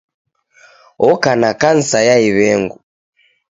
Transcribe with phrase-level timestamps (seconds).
[1.09, 2.77] Oka na kansa ya iw'engu.